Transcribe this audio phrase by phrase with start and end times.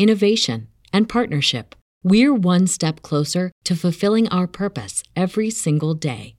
[0.00, 6.36] innovation, and partnership, we're one step closer to fulfilling our purpose every single day.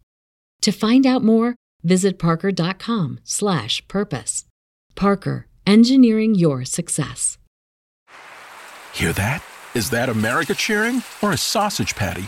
[0.64, 4.46] To find out more, visit parker.com/purpose.
[4.96, 7.38] Parker, engineering your success.
[8.94, 9.42] Hear that?
[9.74, 12.28] Is that America cheering or a sausage patty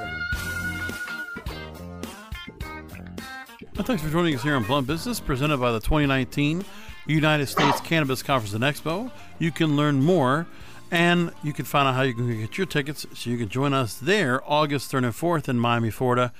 [3.75, 6.65] Well, thanks for joining us here on Blunt Business, presented by the 2019
[7.07, 9.09] United States Cannabis Conference and Expo.
[9.39, 10.45] You can learn more
[10.91, 13.73] and you can find out how you can get your tickets so you can join
[13.73, 16.33] us there August 3rd and 4th in Miami, Florida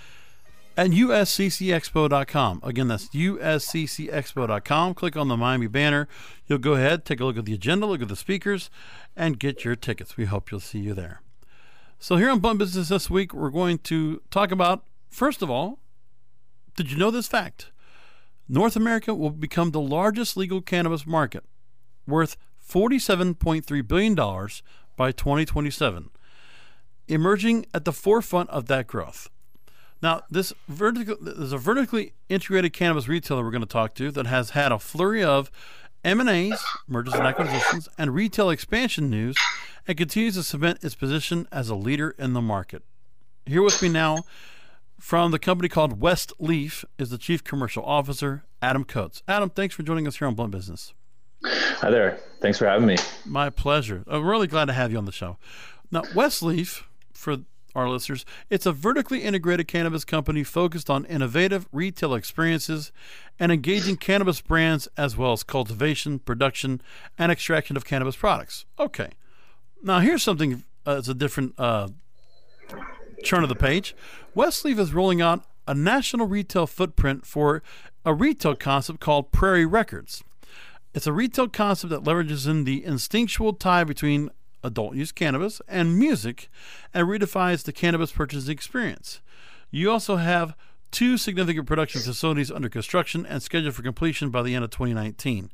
[0.76, 2.60] at usccexpo.com.
[2.64, 4.94] Again, that's usccexpo.com.
[4.94, 6.10] Click on the Miami banner.
[6.48, 8.70] You'll go ahead, take a look at the agenda, look at the speakers,
[9.16, 10.18] and get your tickets.
[10.18, 11.22] We hope you'll see you there.
[11.98, 15.80] So, here on Blunt Business this week, we're going to talk about, first of all,
[16.76, 17.72] did you know this fact?
[18.48, 21.44] North America will become the largest legal cannabis market,
[22.06, 22.38] worth
[22.68, 24.16] $47.3 billion
[24.96, 26.10] by 2027,
[27.08, 29.30] emerging at the forefront of that growth.
[30.02, 34.28] Now, this vertical, there's a vertically integrated cannabis retailer we're going to talk to that
[34.28, 35.52] has had a flurry of
[36.04, 39.38] M&As, mergers and acquisitions, and retail expansion news,
[39.88, 42.84] and continues to cement its position as a leader in the market.
[43.46, 44.24] Here with me now
[45.02, 49.24] from the company called Westleaf is the Chief Commercial Officer, Adam Coates.
[49.28, 50.94] Adam, thanks for joining us here on Blunt Business.
[51.44, 52.20] Hi there.
[52.40, 52.98] Thanks for having me.
[53.26, 54.04] My pleasure.
[54.08, 55.38] I'm really glad to have you on the show.
[55.90, 57.38] Now, Westleaf, for
[57.74, 62.92] our listeners, it's a vertically integrated cannabis company focused on innovative retail experiences
[63.40, 66.80] and engaging cannabis brands as well as cultivation, production,
[67.18, 68.66] and extraction of cannabis products.
[68.80, 69.10] Okay.
[69.82, 71.88] Now, here's something uh, it's a different uh,
[73.22, 73.96] turn of the page.
[74.36, 77.62] Westleaf is rolling out a national retail footprint for
[78.06, 80.24] a retail concept called Prairie Records.
[80.94, 84.30] It's a retail concept that leverages in the instinctual tie between
[84.64, 86.50] adult use cannabis and music
[86.94, 89.22] and redefines the cannabis purchasing experience.
[89.70, 90.56] You also have
[90.92, 95.50] two significant production facilities under construction and scheduled for completion by the end of 2019.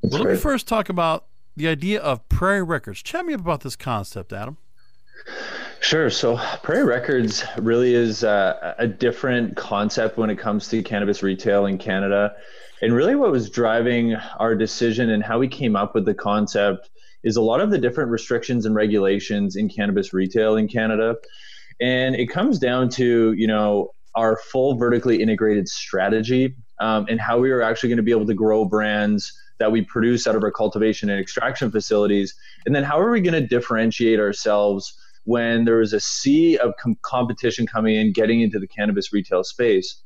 [0.00, 1.26] Well, let me first talk about
[1.56, 3.02] the idea of Prairie Records.
[3.02, 4.56] Chat me up about this concept, Adam.
[5.80, 6.10] Sure.
[6.10, 11.66] So Prairie Records really is a, a different concept when it comes to cannabis retail
[11.66, 12.34] in Canada.
[12.82, 16.90] And really, what was driving our decision and how we came up with the concept
[17.24, 21.16] is a lot of the different restrictions and regulations in cannabis retail in Canada.
[21.80, 27.38] And it comes down to, you know, our full vertically integrated strategy um, and how
[27.38, 30.42] we are actually going to be able to grow brands that we produce out of
[30.42, 32.34] our cultivation and extraction facilities.
[32.66, 34.96] And then how are we going to differentiate ourselves
[35.28, 39.44] when there is a sea of com- competition coming in, getting into the cannabis retail
[39.44, 40.02] space?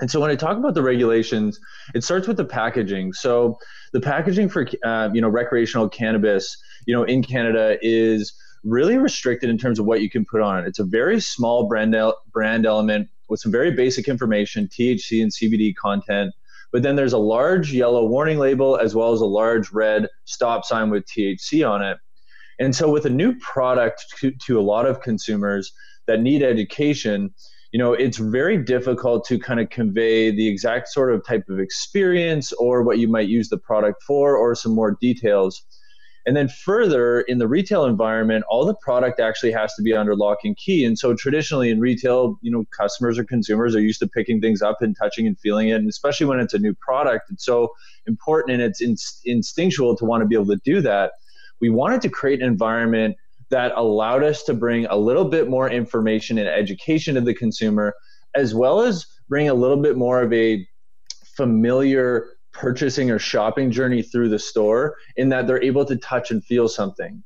[0.00, 1.58] And so when I talk about the regulations,
[1.96, 3.12] it starts with the packaging.
[3.12, 3.58] So
[3.92, 6.56] the packaging for uh, you know recreational cannabis,
[6.86, 8.32] you know, in Canada is
[8.62, 10.68] really restricted in terms of what you can put on it.
[10.68, 15.32] It's a very small brand el- brand element with some very basic information, THC and
[15.32, 16.32] CBD content.
[16.70, 20.64] But then there's a large yellow warning label as well as a large red stop
[20.64, 21.98] sign with THC on it.
[22.62, 25.72] And so, with a new product to, to a lot of consumers
[26.06, 27.34] that need education,
[27.72, 31.58] you know, it's very difficult to kind of convey the exact sort of type of
[31.58, 35.64] experience or what you might use the product for or some more details.
[36.24, 40.14] And then further in the retail environment, all the product actually has to be under
[40.14, 40.84] lock and key.
[40.84, 44.62] And so traditionally in retail, you know, customers or consumers are used to picking things
[44.62, 45.80] up and touching and feeling it.
[45.80, 47.70] And especially when it's a new product, it's so
[48.06, 48.80] important and it's
[49.24, 51.10] instinctual to want to be able to do that.
[51.62, 53.16] We wanted to create an environment
[53.50, 57.94] that allowed us to bring a little bit more information and education to the consumer,
[58.34, 60.66] as well as bring a little bit more of a
[61.36, 66.44] familiar purchasing or shopping journey through the store in that they're able to touch and
[66.44, 67.22] feel something.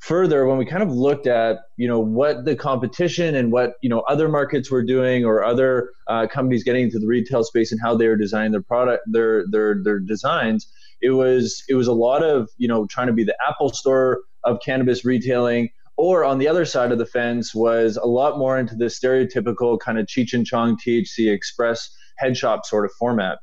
[0.00, 3.88] Further when we kind of looked at you know what the competition and what you
[3.88, 7.80] know other markets were doing or other uh, companies getting into the retail space and
[7.82, 10.70] how they were designing their product their their their designs
[11.00, 14.22] it was it was a lot of you know trying to be the apple store
[14.44, 18.58] of cannabis retailing or on the other side of the fence was a lot more
[18.58, 23.38] into the stereotypical kind of cheech and chong thc express head shop sort of format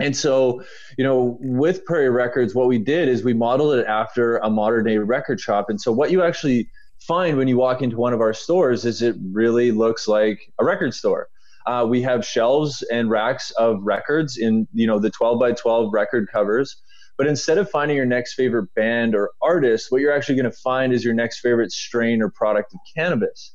[0.00, 0.62] and so,
[0.96, 4.86] you know, with Prairie Records, what we did is we modeled it after a modern
[4.86, 5.66] day record shop.
[5.68, 6.68] And so, what you actually
[7.00, 10.64] find when you walk into one of our stores is it really looks like a
[10.64, 11.28] record store.
[11.66, 15.92] Uh, we have shelves and racks of records in, you know, the 12 by 12
[15.92, 16.76] record covers.
[17.18, 20.56] But instead of finding your next favorite band or artist, what you're actually going to
[20.58, 23.52] find is your next favorite strain or product of cannabis.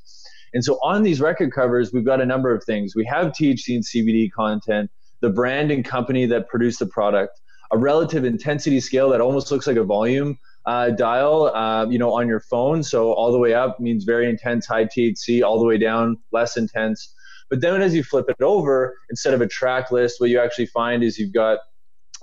[0.53, 2.95] And so on these record covers, we've got a number of things.
[2.95, 4.89] We have THC and CBD content
[5.19, 7.39] the brand and company that produced the product,
[7.71, 12.13] a relative intensity scale that almost looks like a volume uh, dial, uh, you know,
[12.13, 12.83] on your phone.
[12.83, 15.41] So all the way up means very intense, high THC.
[15.41, 17.13] All the way down, less intense.
[17.49, 20.65] But then as you flip it over, instead of a track list, what you actually
[20.67, 21.59] find is you've got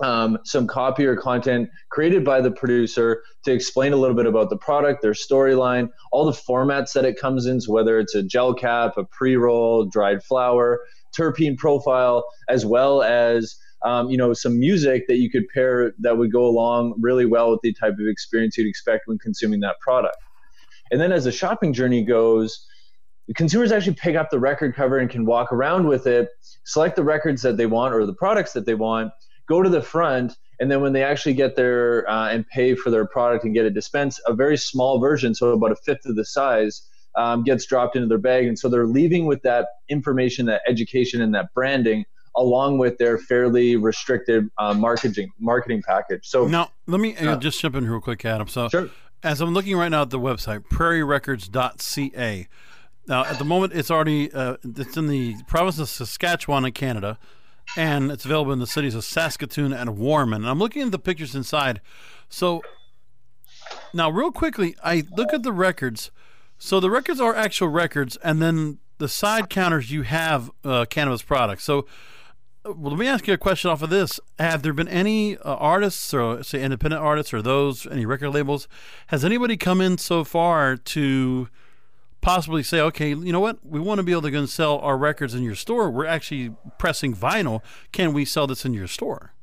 [0.03, 4.49] um, some copy or content created by the producer to explain a little bit about
[4.49, 7.61] the product, their storyline, all the formats that it comes in.
[7.61, 10.81] So whether it's a gel cap, a pre-roll, dried flower,
[11.17, 16.17] terpene profile, as well as um, you know some music that you could pair that
[16.17, 19.75] would go along really well with the type of experience you'd expect when consuming that
[19.79, 20.17] product.
[20.91, 22.67] And then as the shopping journey goes,
[23.35, 26.29] consumers actually pick up the record cover and can walk around with it,
[26.63, 29.11] select the records that they want or the products that they want,
[29.47, 32.89] go to the front, and then when they actually get there uh, and pay for
[32.89, 36.15] their product and get a dispense, a very small version, so about a fifth of
[36.15, 38.45] the size, um, gets dropped into their bag.
[38.45, 42.05] And so they're leaving with that information, that education, and that branding
[42.37, 46.27] along with their fairly restricted uh, marketing marketing package.
[46.27, 48.47] So now let me uh, just jump in real quick, Adam.
[48.47, 48.89] So sure.
[49.23, 52.47] as I'm looking right now at the website, prairierecords.ca.
[53.07, 57.17] Now at the moment, it's already uh, it's in the province of Saskatchewan in Canada,
[57.77, 60.41] and it's available in the cities of Saskatoon and Warman.
[60.41, 61.81] And I'm looking at the pictures inside.
[62.29, 62.61] So
[63.93, 66.11] now, real quickly, I look at the records.
[66.57, 71.21] So the records are actual records, and then the side counters you have uh, cannabis
[71.21, 71.63] products.
[71.63, 71.85] So
[72.65, 74.19] uh, well, let me ask you a question off of this.
[74.39, 78.67] Have there been any uh, artists, or say independent artists, or those any record labels?
[79.07, 81.49] Has anybody come in so far to
[82.25, 84.79] possibly say, okay, you know what, we want to be able to go and sell
[84.79, 85.91] our records in your store.
[85.91, 87.61] We're actually pressing vinyl.
[87.91, 89.33] Can we sell this in your store?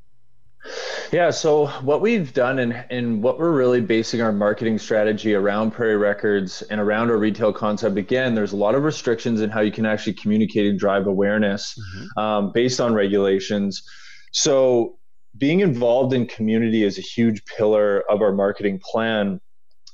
[1.11, 5.71] Yeah, so what we've done and, and what we're really basing our marketing strategy around
[5.71, 9.61] Prairie Records and around our retail concept, again, there's a lot of restrictions in how
[9.61, 12.19] you can actually communicate and drive awareness mm-hmm.
[12.19, 13.81] um, based on regulations.
[14.33, 14.97] So
[15.37, 19.39] being involved in community is a huge pillar of our marketing plan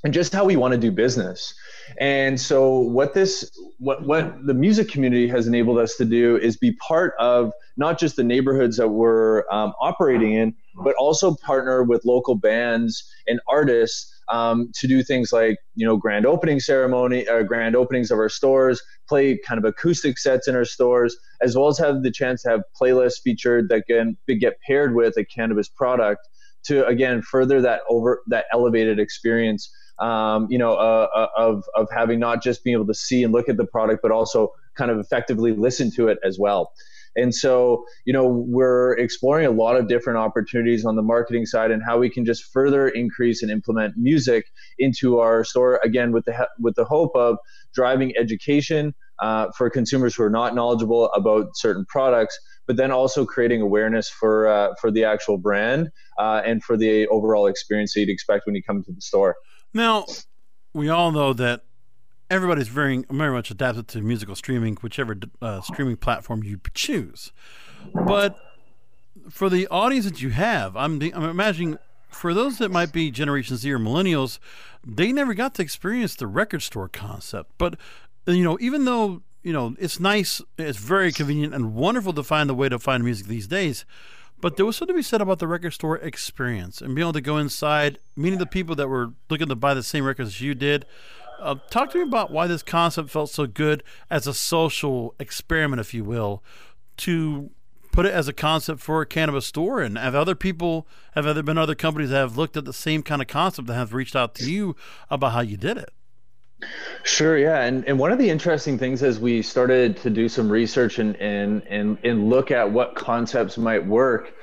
[0.04, 1.54] and just how we want to do business.
[1.98, 6.58] And so what this what what the music community has enabled us to do is
[6.58, 10.54] be part of not just the neighborhoods that we're um, operating in,
[10.84, 15.98] but also partner with local bands and artists um, to do things like you know
[15.98, 20.56] grand opening ceremony, uh, grand openings of our stores, play kind of acoustic sets in
[20.56, 24.58] our stores, as well as have the chance to have playlists featured that can get
[24.66, 26.28] paired with a cannabis product
[26.66, 31.88] to again further that over that elevated experience um, you know, uh, uh, of of
[31.96, 34.92] having not just being able to see and look at the product, but also kind
[34.92, 36.72] of effectively listen to it as well.
[37.16, 41.72] And so, you know, we're exploring a lot of different opportunities on the marketing side
[41.72, 44.46] and how we can just further increase and implement music
[44.78, 47.38] into our store again with the with the hope of
[47.74, 53.26] driving education uh, for consumers who are not knowledgeable about certain products, but then also
[53.26, 55.90] creating awareness for uh, for the actual brand
[56.20, 59.36] uh, and for the overall experience that you'd expect when you come to the store.
[59.74, 60.06] Now,
[60.74, 61.64] we all know that
[62.30, 67.32] everybody's very very much adapted to musical streaming, whichever uh, streaming platform you choose.
[67.94, 68.38] But
[69.30, 71.78] for the audience that you have, I'm I'm imagining
[72.10, 74.40] for those that might be Generation Z or millennials,
[74.86, 77.52] they never got to experience the record store concept.
[77.58, 77.76] But
[78.26, 82.50] you know, even though you know it's nice, it's very convenient and wonderful to find
[82.50, 83.86] the way to find music these days.
[84.42, 87.14] But there was something to be said about the record store experience and being able
[87.14, 90.42] to go inside, meeting the people that were looking to buy the same records as
[90.42, 90.86] you did.
[91.40, 95.80] Uh, talk to me about why this concept felt so good as a social experiment,
[95.80, 96.44] if you will,
[96.98, 97.50] to
[97.92, 99.82] put it as a concept for a cannabis store.
[99.82, 103.04] And have other people, have there been other companies that have looked at the same
[103.04, 104.76] kind of concept that have reached out to you
[105.10, 105.90] about how you did it?
[107.04, 110.50] Sure, yeah, and and one of the interesting things as we started to do some
[110.50, 114.34] research and and and and look at what concepts might work,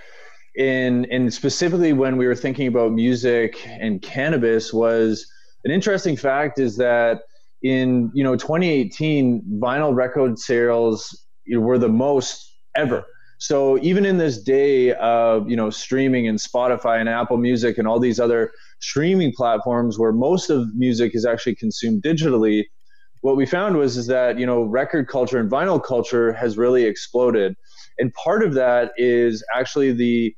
[0.55, 5.27] in and specifically when we were thinking about music and cannabis was
[5.65, 7.21] an interesting fact is that
[7.63, 13.05] in you know 2018 vinyl record sales were the most ever.
[13.39, 17.87] So even in this day of you know streaming and Spotify and Apple Music and
[17.87, 22.65] all these other streaming platforms where most of music is actually consumed digitally,
[23.23, 26.85] what we found was is that you know record culture and vinyl culture has really
[26.85, 27.57] exploded,
[27.99, 30.35] and part of that is actually the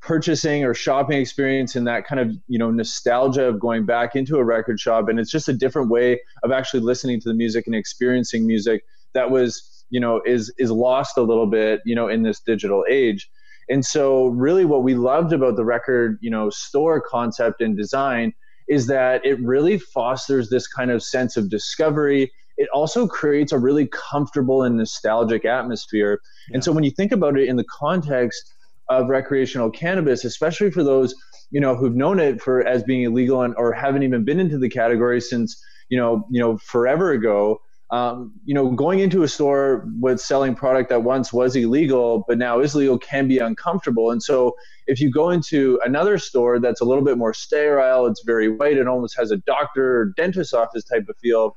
[0.00, 4.36] purchasing or shopping experience and that kind of you know nostalgia of going back into
[4.36, 5.08] a record shop.
[5.08, 8.82] And it's just a different way of actually listening to the music and experiencing music
[9.14, 12.84] that was you know is is lost a little bit you know in this digital
[12.90, 13.28] age
[13.68, 18.32] and so really what we loved about the record you know store concept and design
[18.68, 23.58] is that it really fosters this kind of sense of discovery it also creates a
[23.58, 26.54] really comfortable and nostalgic atmosphere yeah.
[26.54, 28.52] and so when you think about it in the context
[28.88, 31.14] of recreational cannabis especially for those
[31.50, 34.58] you know who've known it for as being illegal and or haven't even been into
[34.58, 37.60] the category since you know you know forever ago
[37.92, 42.38] um, you know, going into a store with selling product that once was illegal but
[42.38, 44.10] now is legal can be uncomfortable.
[44.10, 44.56] And so,
[44.86, 48.78] if you go into another store that's a little bit more sterile, it's very white,
[48.78, 51.54] it almost has a doctor or dentist office type of feel.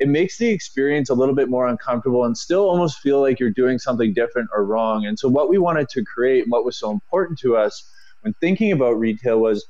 [0.00, 3.50] It makes the experience a little bit more uncomfortable and still almost feel like you're
[3.50, 5.06] doing something different or wrong.
[5.06, 7.88] And so, what we wanted to create, and what was so important to us
[8.22, 9.64] when thinking about retail, was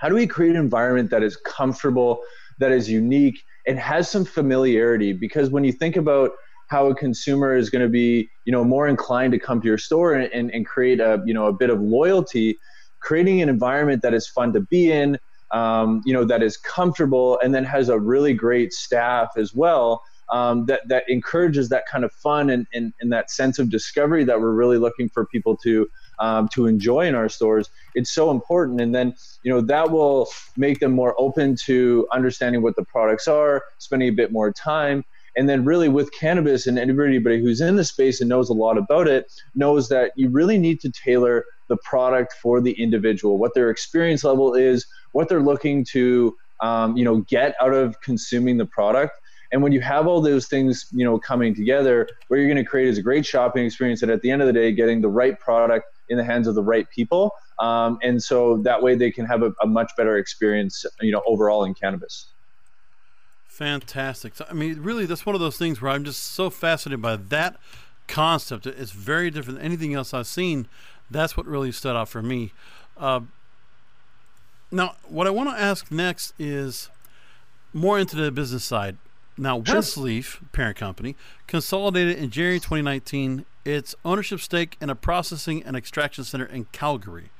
[0.00, 2.20] how do we create an environment that is comfortable,
[2.58, 6.30] that is unique, it has some familiarity because when you think about
[6.68, 9.78] how a consumer is going to be you know more inclined to come to your
[9.78, 12.58] store and, and, create a you know a bit of loyalty
[13.00, 15.18] creating an environment that is fun to be in
[15.52, 20.02] um, you know that is comfortable and then has a really great staff as well
[20.32, 24.24] um, that that encourages that kind of fun and, and, and that sense of discovery
[24.24, 28.30] that we're really looking for people to um, to enjoy in our stores it's so
[28.30, 28.80] important.
[28.80, 33.26] And then you know that will make them more open to understanding what the products
[33.26, 35.04] are spending a bit more time.
[35.34, 38.78] And then really with cannabis and anybody who's in the space and knows a lot
[38.78, 43.52] about it knows that you really need to tailor the product for the individual what
[43.54, 48.56] their experience level is what they're looking to um, you know get out of consuming
[48.58, 49.12] the product.
[49.52, 52.64] And when you have all those things, you know, coming together, what you're going to
[52.64, 54.02] create is a great shopping experience.
[54.02, 56.54] And at the end of the day, getting the right product in the hands of
[56.54, 57.32] the right people.
[57.58, 61.22] Um, and so that way they can have a, a much better experience, you know,
[61.26, 62.26] overall in cannabis.
[63.46, 64.34] Fantastic.
[64.36, 67.16] So, I mean, really, that's one of those things where I'm just so fascinated by
[67.16, 67.56] that
[68.06, 68.66] concept.
[68.66, 70.68] It's very different than anything else I've seen.
[71.10, 72.52] That's what really stood out for me.
[72.98, 73.20] Uh,
[74.70, 76.90] now, what I want to ask next is
[77.72, 78.98] more into the business side.
[79.38, 79.60] Now.
[79.60, 86.24] Westleaf, parent company, consolidated in January 2019 its ownership stake in a processing and extraction
[86.24, 87.30] center in Calgary.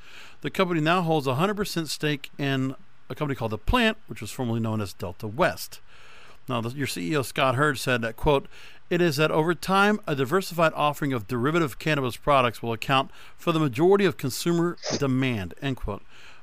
[0.40, 2.74] The company now holds a 100% stake in
[3.08, 5.80] a company called The Plant, which was formerly known as Delta West.
[6.48, 8.46] Now, the, your CEO, Scott Hurd, said that, quote,
[8.88, 13.52] it is that over time, a diversified offering of derivative cannabis products will account for
[13.52, 16.02] the majority of consumer demand, end quote.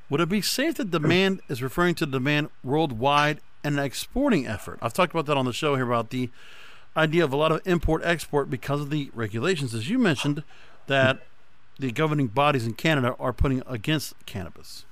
[0.10, 4.78] Would it be safe that demand is referring to demand worldwide and an exporting effort?
[4.82, 6.30] I've talked about that on the show here about the
[6.96, 10.44] idea of a lot of import export because of the regulations, as you mentioned,
[10.88, 11.20] that
[11.80, 14.86] the governing bodies in Canada are putting against cannabis.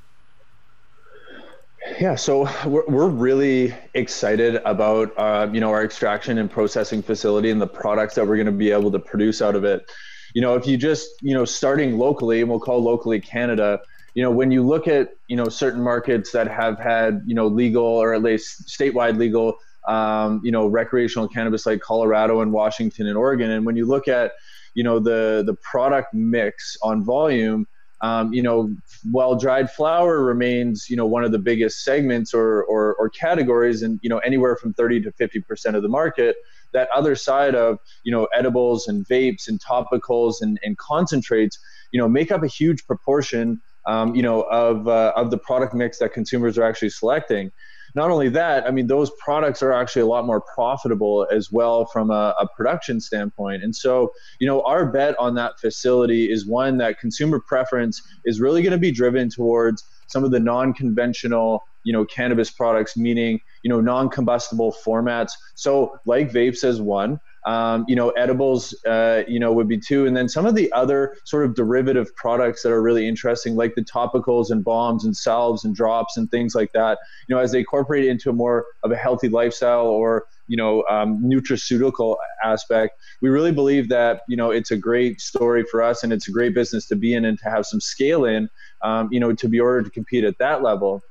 [1.99, 7.49] Yeah, so we're, we're really excited about uh, you know our extraction and processing facility
[7.49, 9.89] and the products that we're going to be able to produce out of it.
[10.33, 13.81] You know, if you just you know starting locally, and we'll call locally Canada.
[14.13, 17.47] You know, when you look at you know certain markets that have had you know
[17.47, 19.57] legal or at least statewide legal
[19.87, 24.07] um, you know recreational cannabis like Colorado and Washington and Oregon, and when you look
[24.07, 24.31] at
[24.73, 27.67] you know the the product mix on volume
[28.01, 28.73] um, you know,
[29.11, 33.83] while dried flower remains, you know, one of the biggest segments or, or, or categories
[33.83, 36.35] and, you know, anywhere from 30 to 50% of the market,
[36.73, 41.59] that other side of, you know, edibles and vapes and topicals and, and concentrates,
[41.91, 45.75] you know, make up a huge proportion, um, you know, of, uh, of the product
[45.75, 47.51] mix that consumers are actually selecting
[47.95, 51.85] not only that, I mean, those products are actually a lot more profitable as well
[51.85, 53.63] from a, a, production standpoint.
[53.63, 58.39] And so, you know, our bet on that facility is one that consumer preference is
[58.39, 63.39] really going to be driven towards some of the non-conventional, you know, cannabis products, meaning,
[63.63, 65.31] you know, non-combustible formats.
[65.55, 67.19] So, like vapes as one.
[67.45, 70.71] Um, you know, edibles, uh, you know, would be two, and then some of the
[70.73, 75.17] other sort of derivative products that are really interesting, like the topicals and balms and
[75.17, 76.99] salves and drops and things like that.
[77.27, 80.57] You know, as they incorporate it into a more of a healthy lifestyle or you
[80.57, 85.81] know um, nutraceutical aspect, we really believe that you know it's a great story for
[85.81, 88.49] us and it's a great business to be in and to have some scale in,
[88.83, 91.01] um, you know, to be ordered to compete at that level.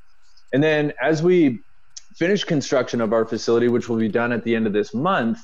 [0.53, 1.65] And then as we
[2.17, 5.39] finish construction of our facility, which will be done at the end of this month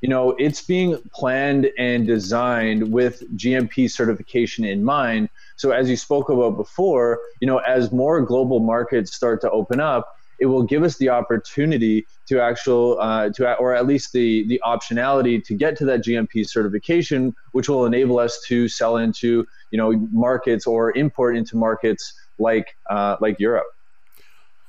[0.00, 5.96] you know it's being planned and designed with gmp certification in mind so as you
[5.96, 10.62] spoke about before you know as more global markets start to open up it will
[10.62, 15.54] give us the opportunity to actual uh, to or at least the the optionality to
[15.54, 20.66] get to that GMP certification, which will enable us to sell into you know markets
[20.66, 23.66] or import into markets like uh, like Europe.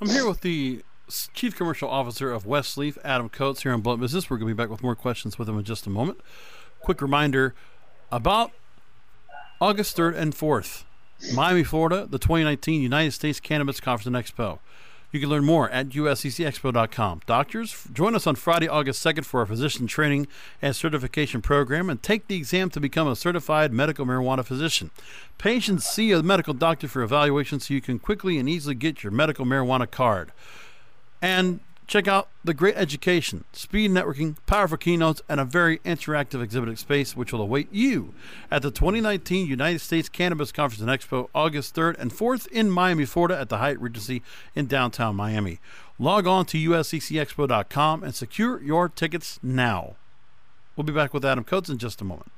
[0.01, 0.84] I'm here with the
[1.34, 4.30] Chief Commercial Officer of Westleaf, Adam Coates, here on Blunt Business.
[4.30, 6.20] We're going to be back with more questions with him in just a moment.
[6.80, 7.54] Quick reminder
[8.12, 8.52] about
[9.62, 10.84] August 3rd and 4th,
[11.34, 14.60] Miami, Florida, the 2019 United States Cannabis Conference and Expo.
[15.12, 17.22] You can learn more at usccexpo.com.
[17.26, 20.28] Doctors, join us on Friday, August 2nd for our physician training
[20.62, 24.91] and certification program and take the exam to become a certified medical marijuana physician.
[25.38, 29.12] Patients see a medical doctor for evaluation so you can quickly and easily get your
[29.12, 30.34] medical marijuana card.
[31.21, 36.78] And check out the great education, speed networking, powerful keynotes, and a very interactive exhibit
[36.80, 38.13] space which will await you
[38.49, 43.06] at the 2019 United States Cannabis Conference and Expo, August 3rd and 4th in Miami,
[43.06, 44.21] Florida at the Hyatt Regency
[44.56, 45.60] in downtown Miami.
[45.97, 49.95] Log on to usccexpo.com and secure your tickets now.
[50.75, 52.32] We'll be back with Adam Coates in just a moment.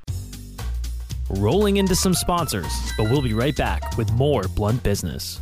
[1.31, 5.41] Rolling into some sponsors, but we'll be right back with more Blunt Business.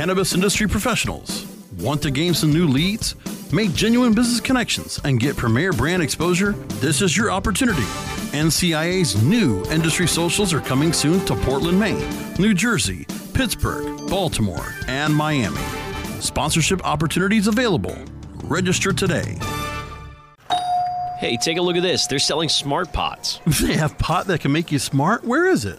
[0.00, 1.44] Cannabis industry professionals.
[1.78, 3.16] Want to gain some new leads?
[3.52, 6.52] Make genuine business connections and get premier brand exposure?
[6.80, 7.82] This is your opportunity.
[8.32, 12.08] NCIA's new industry socials are coming soon to Portland, Maine,
[12.38, 15.60] New Jersey, Pittsburgh, Baltimore, and Miami.
[16.18, 17.98] Sponsorship opportunities available.
[18.44, 19.36] Register today.
[21.18, 22.06] Hey, take a look at this.
[22.06, 23.38] They're selling smart pots.
[23.60, 25.24] They have pot that can make you smart?
[25.24, 25.78] Where is it?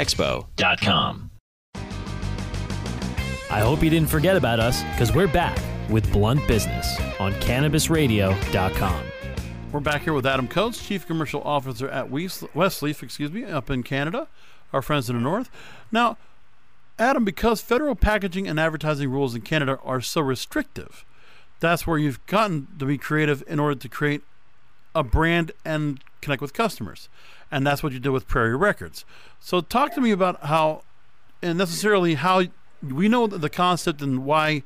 [0.01, 1.29] expo.com.
[3.51, 5.59] I hope you didn't forget about us because we're back
[5.89, 9.03] with Blunt Business on cannabisradio.com.
[9.71, 13.83] We're back here with Adam Coates, Chief Commercial Officer at Westleaf, excuse me, up in
[13.83, 14.27] Canada.
[14.73, 15.49] our friends in the north.
[15.91, 16.17] Now,
[16.97, 21.05] Adam, because federal packaging and advertising rules in Canada are so restrictive,
[21.59, 24.21] that's where you've gotten to be creative in order to create
[24.95, 27.09] a brand and connect with customers.
[27.51, 29.05] And that's what you did with Prairie Records.
[29.39, 30.83] So, talk to me about how,
[31.41, 32.43] and necessarily how
[32.81, 34.63] we know the concept and why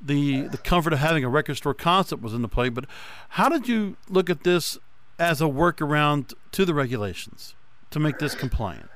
[0.00, 2.68] the the comfort of having a record store concept was in the play.
[2.68, 2.84] But
[3.30, 4.78] how did you look at this
[5.18, 7.54] as a workaround to the regulations
[7.90, 8.90] to make this compliant?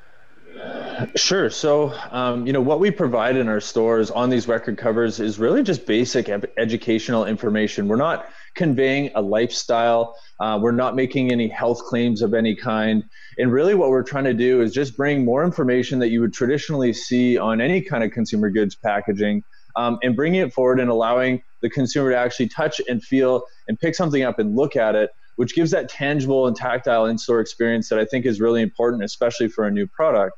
[1.15, 1.49] Sure.
[1.49, 5.39] So, um, you know, what we provide in our stores on these record covers is
[5.39, 7.87] really just basic ed- educational information.
[7.87, 10.15] We're not conveying a lifestyle.
[10.41, 13.05] Uh, we're not making any health claims of any kind.
[13.39, 16.35] And really, what we're trying to do is just bring more information that you would
[16.35, 19.43] traditionally see on any kind of consumer goods packaging
[19.77, 23.79] um, and bringing it forward and allowing the consumer to actually touch and feel and
[23.79, 27.41] pick something up and look at it, which gives that tangible and tactile in store
[27.41, 30.35] experience that I think is really important, especially for a new product.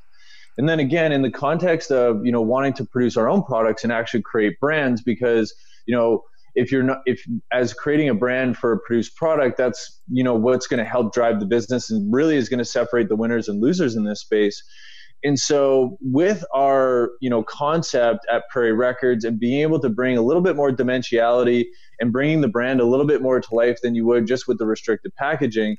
[0.59, 3.83] And then again, in the context of you know wanting to produce our own products
[3.83, 5.55] and actually create brands, because
[5.87, 6.23] you know
[6.55, 10.35] if you're not if as creating a brand for a produced product, that's you know
[10.35, 13.49] what's going to help drive the business and really is going to separate the winners
[13.49, 14.63] and losers in this space.
[15.23, 20.17] And so with our you know concept at Prairie Records and being able to bring
[20.17, 21.67] a little bit more dimensionality
[22.01, 24.59] and bringing the brand a little bit more to life than you would just with
[24.59, 25.77] the restricted packaging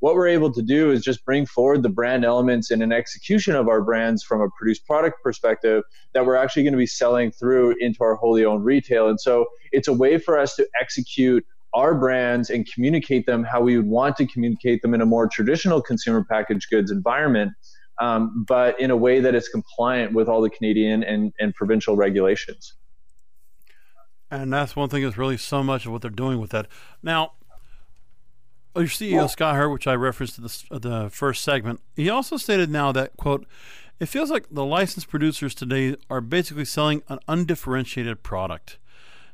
[0.00, 3.56] what we're able to do is just bring forward the brand elements in an execution
[3.56, 5.82] of our brands from a produced product perspective
[6.14, 9.08] that we're actually going to be selling through into our wholly owned retail.
[9.08, 13.60] And so it's a way for us to execute our brands and communicate them how
[13.60, 17.52] we would want to communicate them in a more traditional consumer packaged goods environment,
[18.00, 21.96] um, but in a way that is compliant with all the Canadian and, and provincial
[21.96, 22.74] regulations.
[24.30, 26.68] And that's one thing that's really so much of what they're doing with that.
[27.02, 27.32] Now,
[28.78, 32.36] Oh, your CEO Scott Hurd, which I referenced in the, the first segment, he also
[32.36, 33.44] stated now that quote,
[33.98, 38.78] it feels like the licensed producers today are basically selling an undifferentiated product.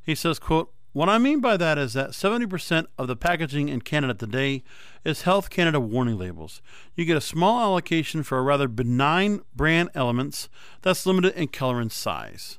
[0.02, 3.82] He says, quote, what I mean by that is that 70% of the packaging in
[3.82, 4.62] Canada today
[5.04, 6.62] is Health Canada warning labels.
[6.94, 10.48] You get a small allocation for a rather benign brand elements
[10.80, 12.58] that's limited in color and size.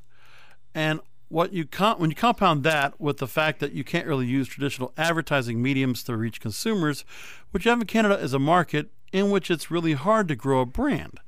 [0.76, 4.28] And what you con- when you compound that with the fact that you can't really
[4.28, 7.04] use traditional advertising mediums to reach consumers,
[7.52, 10.62] which you have in Canada is a market in which it's really hard to grow
[10.62, 11.20] a brand.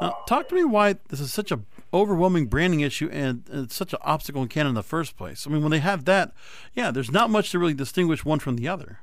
[0.00, 1.60] Now, talk to me why this is such a
[1.92, 5.46] overwhelming branding issue and, and it's such an obstacle in Canada in the first place.
[5.46, 6.32] I mean, when they have that,
[6.74, 9.00] yeah, there's not much to really distinguish one from the other.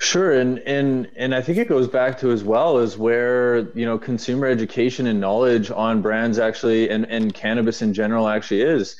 [0.00, 3.84] Sure, and and and I think it goes back to as well as where you
[3.84, 8.96] know consumer education and knowledge on brands actually and and cannabis in general actually is.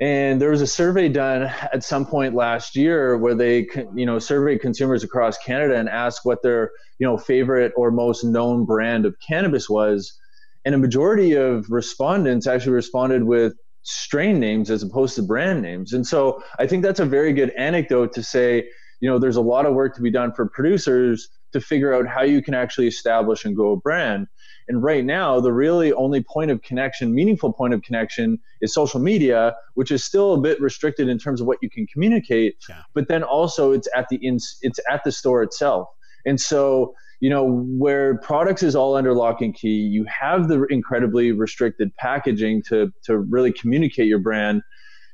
[0.00, 4.18] And there was a survey done at some point last year where they, you know,
[4.18, 9.04] surveyed consumers across Canada and asked what their, you know, favorite or most known brand
[9.04, 10.18] of cannabis was.
[10.64, 15.92] And a majority of respondents actually responded with strain names as opposed to brand names.
[15.92, 18.68] And so I think that's a very good anecdote to say,
[19.00, 22.06] you know, there's a lot of work to be done for producers to figure out
[22.06, 24.26] how you can actually establish and grow a brand.
[24.68, 29.00] And right now, the really only point of connection, meaningful point of connection, is social
[29.00, 32.56] media, which is still a bit restricted in terms of what you can communicate.
[32.68, 32.82] Yeah.
[32.94, 35.88] But then also, it's at the in, it's at the store itself.
[36.24, 40.64] And so, you know, where products is all under lock and key, you have the
[40.70, 44.62] incredibly restricted packaging to to really communicate your brand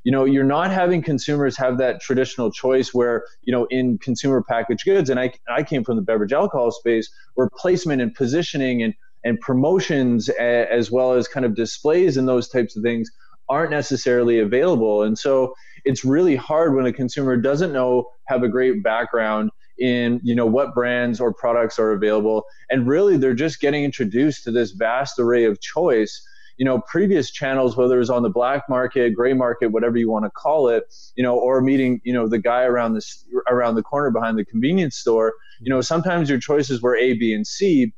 [0.03, 4.41] you know you're not having consumers have that traditional choice where you know in consumer
[4.41, 8.83] packaged goods and i, I came from the beverage alcohol space where placement and positioning
[8.83, 13.11] and and promotions as well as kind of displays and those types of things
[13.49, 15.03] aren't necessarily available.
[15.03, 15.53] And so
[15.85, 20.45] it's really hard when a consumer doesn't know have a great background in you know
[20.45, 22.45] what brands or products are available.
[22.69, 26.26] And really they're just getting introduced to this vast array of choice
[26.57, 30.09] you know previous channels whether it was on the black market gray market whatever you
[30.09, 30.83] want to call it
[31.15, 34.45] you know or meeting you know the guy around this around the corner behind the
[34.45, 37.93] convenience store you know sometimes your choices were a b and c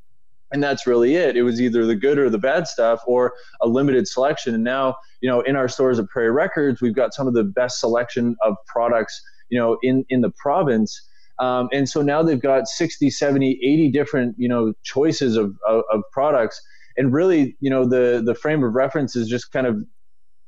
[0.52, 1.36] and that's really it.
[1.36, 4.56] It was either the good or the bad stuff or a limited selection.
[4.56, 7.44] And now you know in our stores at prairie records we've got some of the
[7.44, 11.06] best selection of products you know in in the province.
[11.40, 15.84] Um, and so now they've got 60 70 80 different you know choices of, of,
[15.92, 16.62] of products
[17.00, 19.82] and really, you know, the the frame of reference is just kind of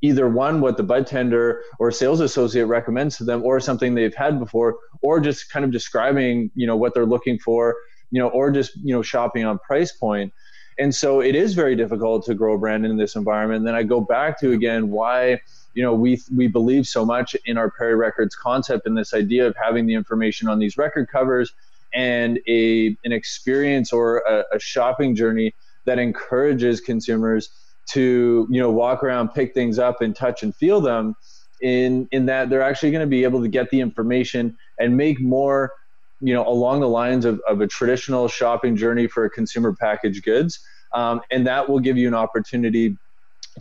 [0.01, 4.13] either one what the bud tender or sales associate recommends to them, or something they've
[4.13, 7.77] had before, or just kind of describing, you know, what they're looking for,
[8.11, 10.33] you know, or just you know shopping on price point.
[10.77, 13.59] And so it is very difficult to grow a brand in this environment.
[13.59, 15.39] And then I go back to again why
[15.73, 19.47] you know we we believe so much in our Prairie Records concept and this idea
[19.47, 21.53] of having the information on these record covers
[21.93, 25.53] and a an experience or a, a shopping journey
[25.85, 27.49] that encourages consumers
[27.89, 31.15] to you know walk around pick things up and touch and feel them
[31.61, 35.19] in in that they're actually going to be able to get the information and make
[35.19, 35.71] more
[36.19, 40.59] you know along the lines of, of a traditional shopping journey for consumer packaged goods.
[40.93, 42.97] Um, and that will give you an opportunity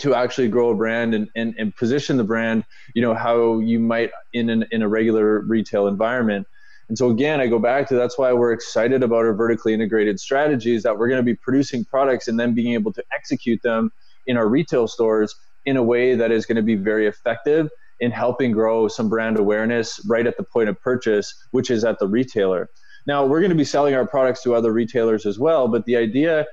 [0.01, 3.81] to actually grow a brand and, and, and position the brand you know how you
[3.81, 6.47] might in an, in a regular retail environment
[6.91, 10.21] and so again i go back to that's why we're excited about our vertically integrated
[10.21, 13.91] strategies that we're going to be producing products and then being able to execute them
[14.27, 17.69] in our retail stores in a way that is going to be very effective
[18.01, 21.99] in helping grow some brand awareness right at the point of purchase, which is at
[21.99, 22.69] the retailer.
[23.07, 25.97] Now, we're going to be selling our products to other retailers as well, but the
[25.97, 26.47] idea,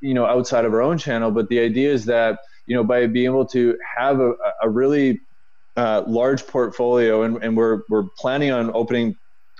[0.00, 3.06] you know, outside of our own channel, but the idea is that, you know, by
[3.06, 5.20] being able to have a, a really
[5.76, 9.16] uh, large portfolio, and, and we're, we're planning on opening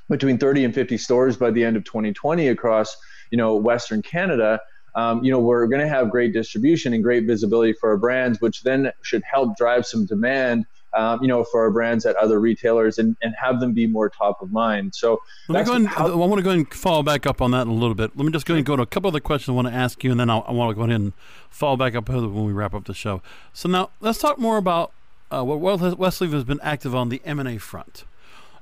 [0.09, 2.97] between 30 and 50 stores by the end of 2020 across,
[3.31, 4.61] you know, Western Canada.
[4.95, 8.40] Um, you know, we're going to have great distribution and great visibility for our brands,
[8.40, 12.40] which then should help drive some demand um, you know, for our brands at other
[12.40, 14.95] retailers and, and have them be more top of mind.
[14.95, 17.51] So let me go and, how, I want to go and follow back up on
[17.51, 18.17] that in a little bit.
[18.17, 20.05] Let me just go and go to a couple other questions I want to ask
[20.05, 21.12] you, and then I'll, I want to go ahead and
[21.51, 23.23] follow back up when we wrap up the show.
[23.53, 24.93] So now let's talk more about
[25.33, 28.05] uh, what Westleaf has been active on the M&A front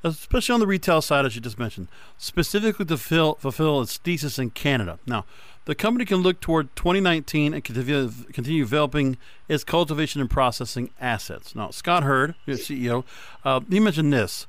[0.04, 1.88] especially on the retail side, as you just mentioned,
[2.18, 4.98] specifically to fill, fulfill its thesis in Canada.
[5.06, 5.24] Now,
[5.64, 9.16] the company can look toward 2019 and continue, continue developing
[9.48, 11.54] its cultivation and processing assets.
[11.54, 13.04] Now, Scott Hurd, your CEO,
[13.44, 14.46] uh, he mentioned this.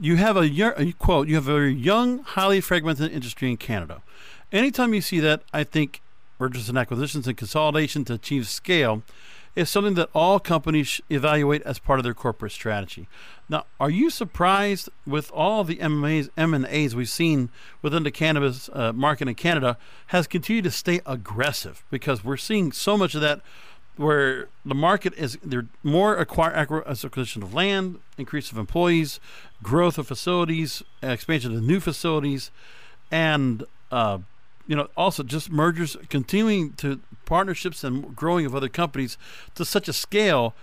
[0.00, 0.42] You have a,
[0.80, 4.02] a quote, you have a young, highly fragmented industry in Canada.
[4.52, 6.00] Anytime you see that, I think
[6.38, 9.02] mergers and acquisitions and consolidation to achieve scale
[9.58, 13.08] is something that all companies evaluate as part of their corporate strategy.
[13.48, 17.48] Now, are you surprised with all the M&As, M&As we've seen
[17.82, 19.76] within the cannabis uh, market in Canada
[20.08, 23.40] has continued to stay aggressive because we're seeing so much of that
[23.96, 29.18] where the market is there more acquire acquisition of land, increase of employees,
[29.60, 32.52] growth of facilities, expansion of new facilities,
[33.10, 34.18] and uh,
[34.68, 39.18] you know, also just mergers, continuing to partnerships and growing of other companies
[39.56, 40.54] to such a scale.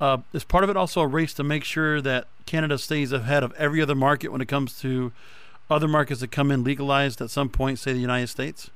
[0.00, 3.42] Uh, is part of it also a race to make sure that Canada stays ahead
[3.42, 5.12] of every other market when it comes to
[5.70, 8.70] other markets that come in legalized at some point, say the United States?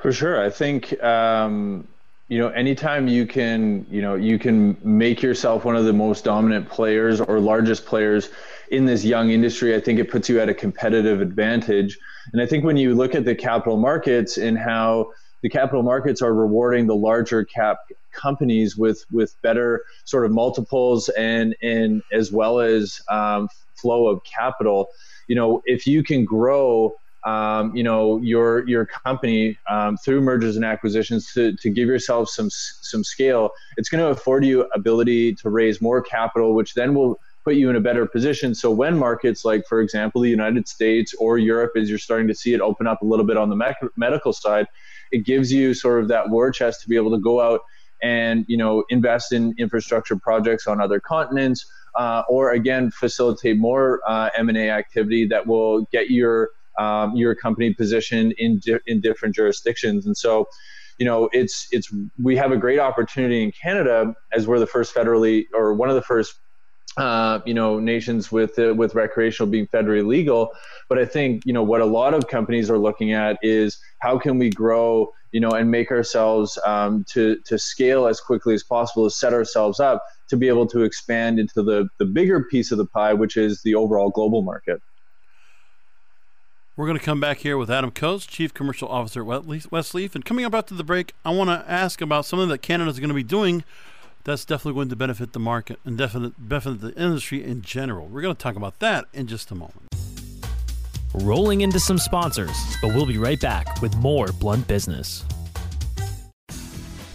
[0.00, 1.86] For sure, I think um,
[2.28, 6.24] you know anytime you can you know you can make yourself one of the most
[6.24, 8.30] dominant players or largest players
[8.70, 11.98] in this young industry, I think it puts you at a competitive advantage.
[12.32, 15.10] And I think when you look at the capital markets and how
[15.42, 17.78] the capital markets are rewarding the larger cap
[18.12, 24.20] companies with with better sort of multiples and and as well as um, flow of
[24.24, 24.88] capital,
[25.28, 26.92] you know, if you can grow
[27.24, 32.28] um, you know your your company um, through mergers and acquisitions to, to give yourself
[32.28, 36.94] some some scale it's going to afford you ability to raise more capital which then
[36.94, 38.54] will put you in a better position.
[38.54, 42.34] So when markets like, for example, the United States or Europe, as you're starting to
[42.34, 44.66] see it open up a little bit on the me- medical side,
[45.12, 47.60] it gives you sort of that war chest to be able to go out
[48.02, 54.02] and you know invest in infrastructure projects on other continents, uh, or again facilitate more
[54.06, 59.34] uh, M&A activity that will get your um, your company positioned in di- in different
[59.34, 60.04] jurisdictions.
[60.04, 60.46] And so,
[60.98, 61.90] you know, it's it's
[62.22, 65.94] we have a great opportunity in Canada as we're the first federally or one of
[65.94, 66.34] the first
[66.96, 70.52] uh, you know nations with uh, with recreational being federally legal
[70.88, 74.18] but i think you know what a lot of companies are looking at is how
[74.18, 78.62] can we grow you know and make ourselves um, to to scale as quickly as
[78.62, 82.72] possible to set ourselves up to be able to expand into the the bigger piece
[82.72, 84.80] of the pie which is the overall global market
[86.78, 90.14] we're going to come back here with Adam Coates, Chief Commercial Officer at Westleaf.
[90.14, 93.00] And coming up after the break, I want to ask about something that Canada is
[93.00, 93.64] going to be doing
[94.28, 98.06] that's definitely going to benefit the market and definitely benefit the industry in general.
[98.06, 99.88] We're going to talk about that in just a moment.
[101.14, 105.24] Rolling into some sponsors, but we'll be right back with more Blunt Business.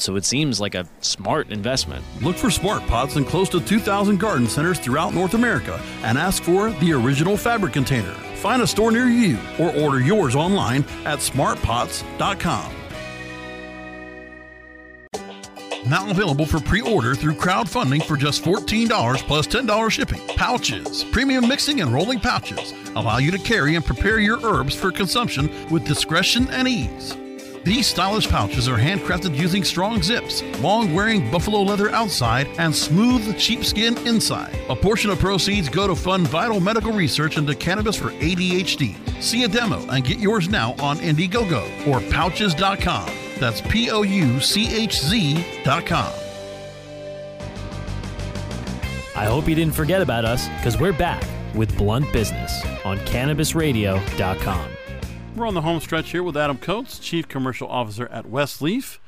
[0.00, 2.04] so it seems like a smart investment.
[2.22, 6.42] Look for Smart Pots in close to 2,000 garden centers throughout North America and ask
[6.42, 8.14] for the original fabric container.
[8.36, 12.74] Find a store near you or order yours online at smartpots.com.
[15.86, 20.20] Now available for pre order through crowdfunding for just $14 plus $10 shipping.
[20.28, 24.90] Pouchz, premium mixing and rolling pouches, allow you to carry and prepare your herbs for
[24.90, 27.16] consumption with discretion and ease.
[27.64, 33.38] These stylish pouches are handcrafted using strong zips, long wearing buffalo leather outside, and smooth
[33.38, 34.54] sheepskin inside.
[34.68, 38.96] A portion of proceeds go to fund vital medical research into cannabis for ADHD.
[39.22, 43.10] See a demo and get yours now on Indiegogo or pouchz.com.
[43.40, 46.12] That's P O U C H Z.com.
[49.16, 51.24] I hope you didn't forget about us because we're back
[51.54, 54.70] with Blunt Business on CannabisRadio.com.
[55.36, 58.98] We're on the home stretch here with Adam Coates, Chief Commercial Officer at Westleaf.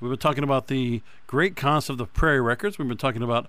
[0.00, 2.78] We've been talking about the great concept of Prairie Records.
[2.78, 3.48] We've been talking about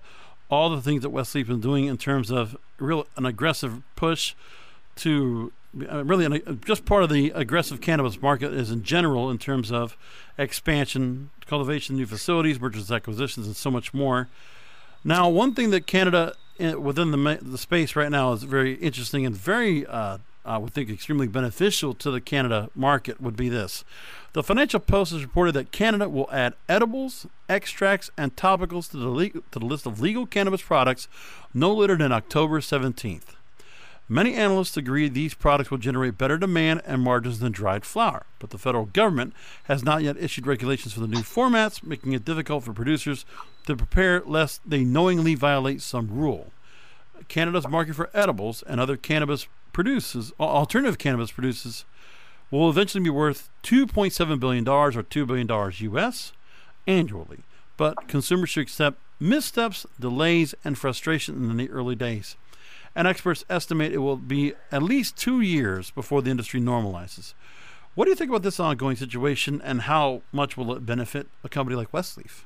[0.50, 4.34] all the things that Westleaf been doing in terms of real an aggressive push
[4.96, 5.50] to
[5.90, 9.72] uh, really an, just part of the aggressive cannabis market is in general in terms
[9.72, 9.96] of
[10.36, 14.28] expansion, cultivation, new facilities, mergers, acquisitions, and so much more.
[15.02, 19.24] Now, one thing that Canada uh, within the the space right now is very interesting
[19.24, 23.84] and very uh, I would think extremely beneficial to the Canada market would be this.
[24.32, 29.08] The Financial Post has reported that Canada will add edibles, extracts, and topicals to the,
[29.08, 31.08] le- to the list of legal cannabis products
[31.52, 33.34] no later than October 17th.
[34.08, 38.50] Many analysts agree these products will generate better demand and margins than dried flower, but
[38.50, 42.62] the federal government has not yet issued regulations for the new formats, making it difficult
[42.62, 43.24] for producers
[43.66, 46.52] to prepare lest they knowingly violate some rule.
[47.26, 51.84] Canada's market for edibles and other cannabis produces, alternative cannabis produces,
[52.50, 56.32] will eventually be worth $2.7 billion or $2 billion US
[56.86, 57.40] annually.
[57.76, 62.36] But consumers should accept missteps, delays, and frustration in the early days.
[62.94, 67.34] And experts estimate it will be at least two years before the industry normalizes.
[67.94, 71.50] What do you think about this ongoing situation and how much will it benefit a
[71.50, 72.44] company like Westleaf?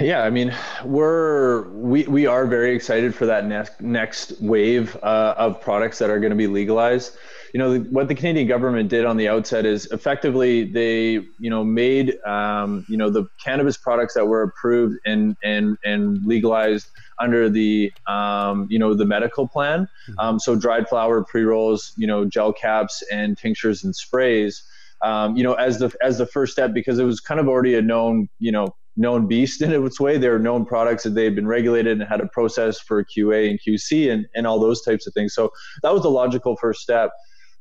[0.00, 5.34] Yeah, I mean, we're we we are very excited for that next next wave uh,
[5.38, 7.16] of products that are going to be legalized.
[7.54, 11.62] You know, what the Canadian government did on the outset is effectively they you know
[11.62, 16.88] made um, you know the cannabis products that were approved and and and legalized
[17.20, 19.88] under the um, you know the medical plan.
[20.08, 20.18] Mm-hmm.
[20.18, 24.64] Um, so dried flower, pre rolls, you know, gel caps, and tinctures and sprays.
[25.02, 27.76] Um, you know, as the as the first step because it was kind of already
[27.76, 30.18] a known you know known beast in its way.
[30.18, 33.48] They were known products that they had been regulated and had a process for QA
[33.48, 35.32] and QC and, and all those types of things.
[35.32, 35.50] So
[35.82, 37.10] that was the logical first step.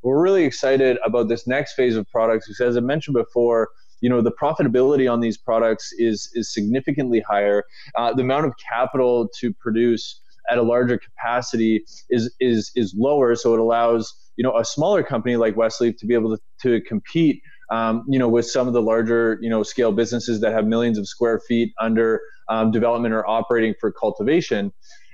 [0.02, 3.69] We're really excited about this next phase of products because, as I mentioned before,
[4.02, 7.63] you know the profitability on these products is is significantly higher.
[7.95, 10.21] Uh, the amount of capital to produce
[10.52, 15.02] at a larger capacity is is is lower, so it allows you know a smaller
[15.02, 18.73] company like Westleaf to be able to, to compete um, you know, with some of
[18.73, 23.13] the larger, you know, scale businesses that have millions of square feet under um, development
[23.13, 24.71] or operating for cultivation.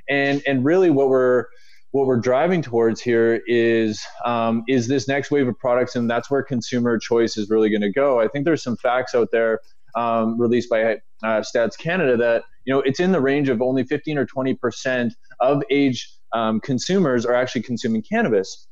[0.10, 1.46] And, and really what we're,
[1.92, 6.30] what we're driving towards here is um, is this next wave of products, and that's
[6.30, 8.20] where consumer choice is really going to go.
[8.20, 9.60] I think there's some facts out there
[9.96, 13.84] um, released by uh, Stats Canada that you know it's in the range of only
[13.84, 18.68] 15 or 20 percent of age um, consumers are actually consuming cannabis.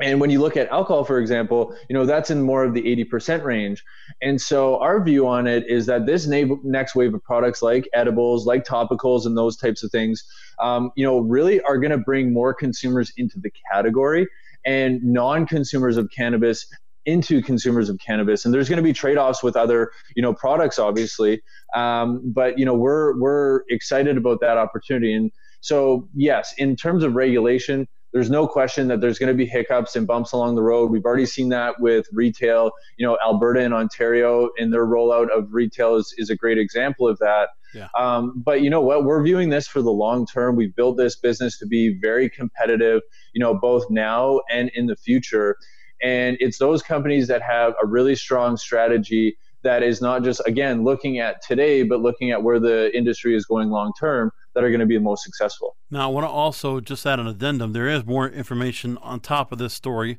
[0.00, 2.82] And when you look at alcohol, for example, you know that's in more of the
[2.82, 3.82] 80% range.
[4.22, 8.46] And so our view on it is that this next wave of products like edibles,
[8.46, 10.22] like topicals, and those types of things,
[10.60, 14.28] um, you know, really are going to bring more consumers into the category
[14.64, 16.66] and non-consumers of cannabis
[17.06, 18.44] into consumers of cannabis.
[18.44, 21.42] And there's going to be trade-offs with other, you know, products, obviously.
[21.74, 25.14] Um, but you know, we're we're excited about that opportunity.
[25.14, 29.46] And so, yes, in terms of regulation there's no question that there's going to be
[29.46, 30.90] hiccups and bumps along the road.
[30.90, 32.70] We've already seen that with retail.
[32.96, 37.06] You know, Alberta and Ontario in their rollout of retail is, is a great example
[37.06, 37.48] of that.
[37.74, 37.88] Yeah.
[37.98, 39.04] Um, but you know what?
[39.04, 40.56] We're viewing this for the long term.
[40.56, 43.02] We've built this business to be very competitive,
[43.34, 45.56] you know, both now and in the future.
[46.02, 50.84] And it's those companies that have a really strong strategy that is not just again
[50.84, 54.70] looking at today, but looking at where the industry is going long term that are
[54.70, 55.76] going to be the most successful.
[55.90, 57.72] Now, I want to also just add an addendum.
[57.72, 60.18] There is more information on top of this story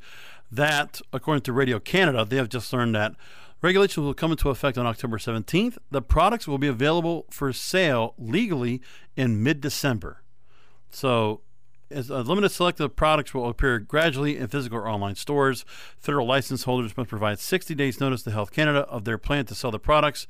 [0.52, 3.14] that, according to Radio Canada, they have just learned that
[3.62, 5.78] regulations will come into effect on October 17th.
[5.92, 8.82] The products will be available for sale legally
[9.16, 10.24] in mid December.
[10.90, 11.42] So,
[11.92, 15.66] a limited select of products will appear gradually in physical or online stores.
[15.98, 19.56] Federal license holders must provide 60 days notice to Health Canada of their plan to
[19.56, 20.28] sell the products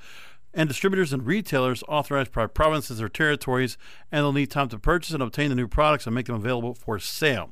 [0.53, 3.77] and distributors and retailers authorized by provinces or territories,
[4.11, 6.73] and they'll need time to purchase and obtain the new products and make them available
[6.73, 7.51] for sale.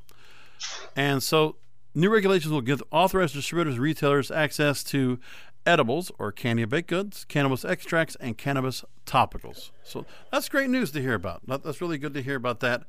[0.95, 1.57] And so,
[1.93, 5.19] new regulations will give authorized distributors and retailers access to
[5.67, 9.71] edibles or candy and baked goods, cannabis extracts, and cannabis topicals.
[9.83, 11.41] So that's great news to hear about.
[11.45, 12.83] That's really good to hear about that.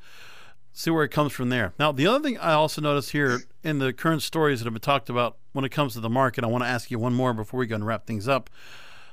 [0.79, 1.73] See where it comes from there.
[1.77, 4.81] Now, the other thing I also noticed here in the current stories that have been
[4.81, 7.35] talked about when it comes to the market, I want to ask you one more
[7.35, 8.49] before we go and wrap things up.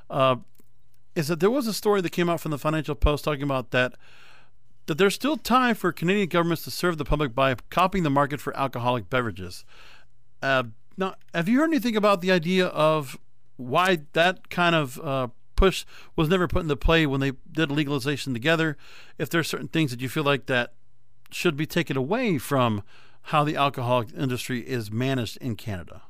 [0.07, 0.35] Uh,
[1.15, 3.71] is that there was a story that came out from the Financial Post talking about
[3.71, 3.95] that
[4.85, 8.39] that there's still time for Canadian governments to serve the public by copying the market
[8.39, 9.65] for alcoholic beverages.
[10.43, 10.65] Uh,
[10.97, 13.17] now, have you heard anything about the idea of
[13.57, 15.83] why that kind of uh, push
[16.15, 18.77] was never put into play when they did legalization together?
[19.17, 20.73] If there's certain things that you feel like that
[21.35, 22.81] should be taken away from
[23.23, 26.03] how the alcohol industry is managed in Canada?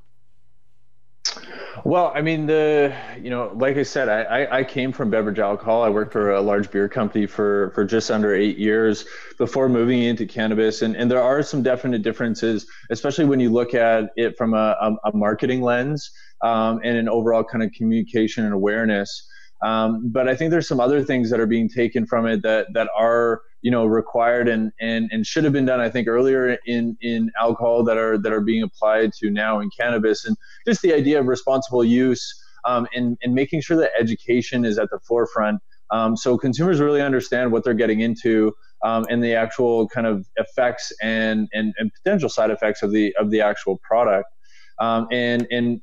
[1.83, 5.81] Well, I mean, the you know, like I said, I, I came from beverage alcohol.
[5.81, 9.05] I worked for a large beer company for for just under eight years
[9.39, 13.73] before moving into cannabis, and and there are some definite differences, especially when you look
[13.73, 16.11] at it from a, a, marketing lens
[16.43, 19.27] um, and an overall kind of communication and awareness.
[19.63, 22.67] Um, but I think there's some other things that are being taken from it that
[22.73, 26.57] that are you know required and and and should have been done I think earlier
[26.65, 30.23] in in alcohol that are that are being applied to now in cannabis.
[30.25, 30.37] And
[30.67, 32.23] just the idea of responsible use
[32.63, 37.01] um, and and making sure that education is at the forefront um, so consumers really
[37.01, 38.53] understand what they're getting into
[38.83, 43.15] um, and the actual kind of effects and, and and potential side effects of the
[43.19, 44.29] of the actual product.
[44.79, 45.81] Um, and and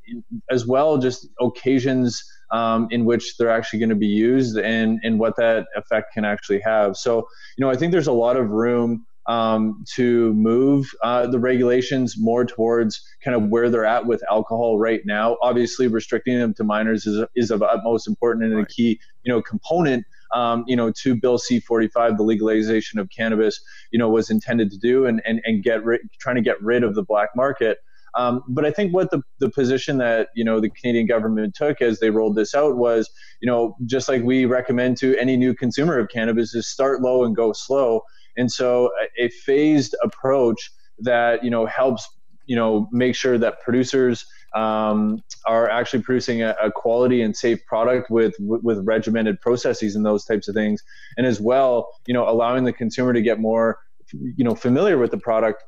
[0.51, 2.23] as well just occasions
[2.53, 6.25] um, in which they're actually going to be used and, and what that effect can
[6.25, 6.97] actually have.
[6.97, 7.27] So,
[7.57, 12.17] you know, I think there's a lot of room um, to move uh, the regulations
[12.19, 15.37] more towards kind of where they're at with alcohol right now.
[15.43, 18.65] Obviously, restricting them to minors is, is of utmost important and right.
[18.65, 20.05] a key, you know, component.
[20.35, 24.79] Um, you know, to Bill C-45, the legalization of cannabis, you know, was intended to
[24.79, 27.79] do, and and and get ri- trying to get rid of the black market.
[28.15, 31.81] Um, but I think what the, the position that you know the Canadian government took
[31.81, 33.11] as they rolled this out was,
[33.41, 37.25] you know, just like we recommend to any new consumer of cannabis, is start low
[37.25, 38.03] and go slow.
[38.37, 42.09] And so a phased approach that you know helps
[42.47, 47.65] you know make sure that producers um, are actually producing a, a, quality and safe
[47.65, 50.83] product with, with regimented processes and those types of things,
[51.17, 53.79] and as well, you know, allowing the consumer to get more
[54.13, 55.65] you know familiar with the product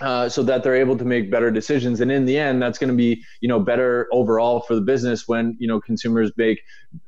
[0.00, 2.00] uh, so that they're able to make better decisions.
[2.00, 5.28] And in the end that's going to be you know better overall for the business
[5.28, 6.60] when you know consumers make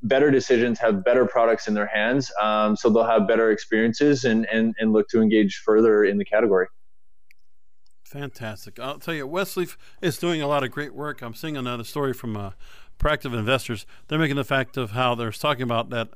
[0.03, 4.47] better decisions have better products in their hands um, so they'll have better experiences and,
[4.53, 6.67] and and look to engage further in the category.
[8.05, 8.79] Fantastic.
[8.79, 11.23] I'll tell you westleaf is doing a lot of great work.
[11.23, 12.51] I'm seeing another story from uh,
[12.99, 13.85] proactive investors.
[14.09, 16.11] They're making the fact of how they're talking about that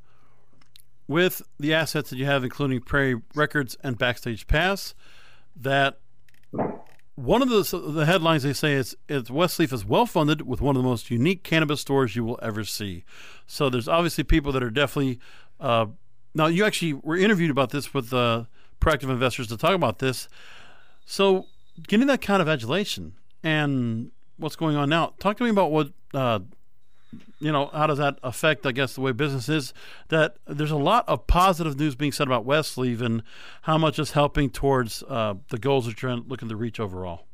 [1.09, 4.95] with the assets that you have including prairie records and backstage pass
[5.57, 5.99] that
[6.53, 10.76] one of the, the headlines they say is, is Westleaf is well funded with one
[10.76, 13.05] of the most unique cannabis stores you will ever see.
[13.46, 15.18] So there's obviously people that are definitely.
[15.59, 15.86] Uh,
[16.34, 18.44] now you actually were interviewed about this with uh,
[18.80, 20.28] proactive investors to talk about this.
[21.05, 21.46] So
[21.86, 25.14] getting that kind of adulation and what's going on now.
[25.18, 26.40] Talk to me about what uh,
[27.41, 29.73] you know, how does that affect, I guess, the way business is?
[30.09, 33.23] That there's a lot of positive news being said about Westleaf and
[33.63, 37.27] how much is helping towards uh, the goals that you're looking to reach overall.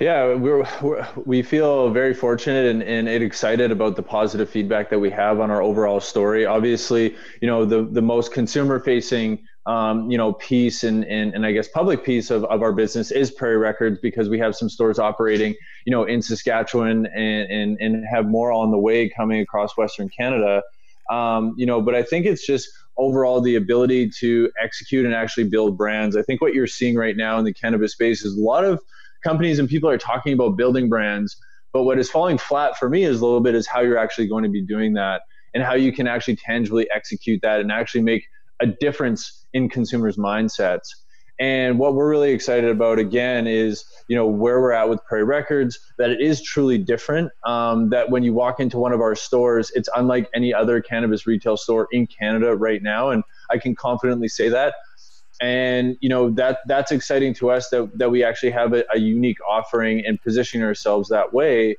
[0.00, 4.98] Yeah, we're, we're, we feel very fortunate and, and excited about the positive feedback that
[4.98, 6.46] we have on our overall story.
[6.46, 11.46] Obviously, you know, the, the most consumer facing um, you know, piece and, and, and
[11.46, 14.68] I guess public piece of, of our business is Prairie Records because we have some
[14.68, 15.54] stores operating,
[15.86, 20.08] you know, in Saskatchewan and, and, and have more on the way coming across Western
[20.08, 20.62] Canada.
[21.10, 25.44] Um, you know, but I think it's just overall the ability to execute and actually
[25.44, 26.16] build brands.
[26.16, 28.80] I think what you're seeing right now in the cannabis space is a lot of
[29.22, 31.36] companies and people are talking about building brands,
[31.72, 34.26] but what is falling flat for me is a little bit is how you're actually
[34.26, 35.22] going to be doing that
[35.54, 38.24] and how you can actually tangibly execute that and actually make
[38.60, 40.88] a difference in consumers' mindsets.
[41.38, 45.24] And what we're really excited about again is, you know, where we're at with Prairie
[45.24, 47.32] Records, that it is truly different.
[47.44, 51.26] Um, that when you walk into one of our stores, it's unlike any other cannabis
[51.26, 53.10] retail store in Canada right now.
[53.10, 54.74] And I can confidently say that.
[55.40, 59.00] And you know that that's exciting to us that that we actually have a, a
[59.00, 61.76] unique offering and positioning ourselves that way.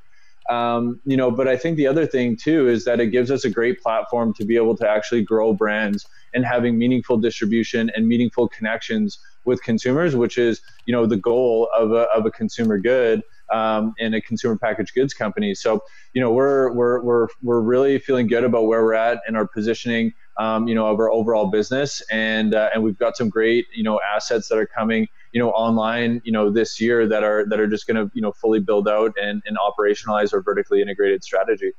[0.50, 3.44] Um, you know, but I think the other thing too is that it gives us
[3.44, 8.06] a great platform to be able to actually grow brands and having meaningful distribution and
[8.06, 12.78] meaningful connections with consumers, which is you know the goal of a, of a consumer
[12.78, 13.22] good
[13.52, 15.54] um, in a consumer packaged goods company.
[15.54, 15.80] So
[16.12, 19.46] you know we're we're we're we're really feeling good about where we're at and our
[19.46, 20.12] positioning.
[20.36, 23.84] Um, you know of our overall business, and uh, and we've got some great you
[23.84, 27.58] know assets that are coming you know online you know this year that are that
[27.58, 31.22] are just going to you know fully build out and, and operationalize our vertically integrated
[31.24, 31.72] strategy.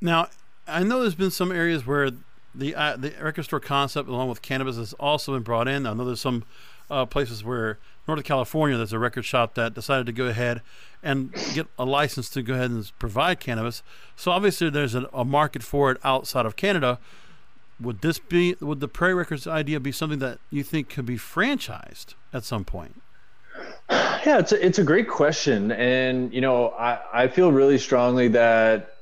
[0.00, 0.28] Now,
[0.68, 2.10] I know there's been some areas where
[2.54, 5.86] the uh, the record store concept, along with cannabis, has also been brought in.
[5.86, 6.44] I know there's some
[6.90, 10.60] uh, places where Northern California, there's a record shop that decided to go ahead
[11.02, 13.82] and get a license to go ahead and provide cannabis.
[14.14, 16.98] So obviously, there's a, a market for it outside of Canada.
[17.82, 21.16] Would this be would the Prairie Records idea be something that you think could be
[21.16, 23.02] franchised at some point?
[23.90, 28.28] Yeah, it's a, it's a great question, and you know, I I feel really strongly
[28.28, 28.92] that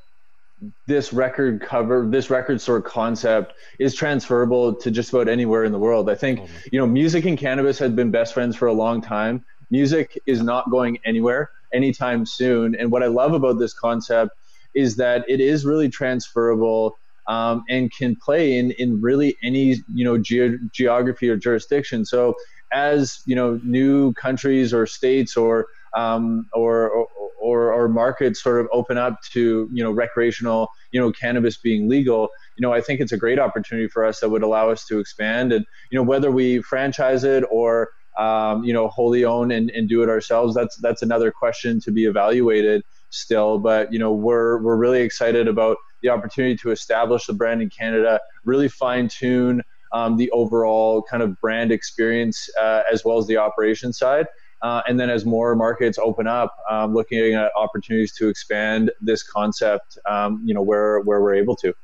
[0.87, 5.79] this record cover, this record store concept is transferable to just about anywhere in the
[5.79, 6.11] world.
[6.11, 9.45] I think, you know, music and cannabis had been best friends for a long time.
[9.71, 12.75] Music is not going anywhere anytime soon.
[12.75, 14.33] And what I love about this concept
[14.75, 16.99] is that it is really transferable
[17.31, 22.05] um, and can play in, in really any, you know, ge- geography or jurisdiction.
[22.05, 22.35] So
[22.73, 25.67] as, you know, new countries or states or,
[25.97, 27.07] um, or, or
[27.41, 31.89] or, or markets sort of open up to you know recreational you know cannabis being
[31.89, 34.85] legal you know i think it's a great opportunity for us that would allow us
[34.87, 39.51] to expand and you know whether we franchise it or um, you know wholly own
[39.51, 43.99] and, and do it ourselves that's that's another question to be evaluated still but you
[43.99, 48.69] know we're we're really excited about the opportunity to establish the brand in canada really
[48.69, 53.93] fine tune um, the overall kind of brand experience uh, as well as the operation
[53.93, 54.27] side
[54.63, 59.23] uh, and then as more markets open up, um, looking at opportunities to expand this
[59.23, 61.75] concept, um, you know, where where we're able to.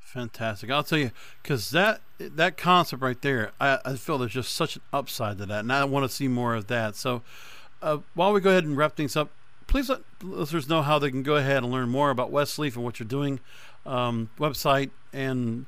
[0.00, 0.70] Fantastic!
[0.70, 1.10] I'll tell you,
[1.42, 5.46] because that that concept right there, I, I, feel there's just such an upside to
[5.46, 6.96] that, and I want to see more of that.
[6.96, 7.22] So,
[7.82, 9.30] uh, while we go ahead and wrap things up,
[9.72, 12.84] please let listeners know how they can go ahead and learn more about Westleaf and
[12.84, 13.40] what you're doing,
[13.86, 15.64] um, website, and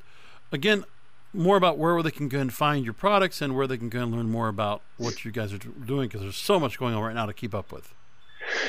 [0.52, 0.84] again,
[1.32, 4.02] more about where they can go and find your products and where they can go
[4.02, 7.02] and learn more about what you guys are doing because there's so much going on
[7.02, 7.94] right now to keep up with.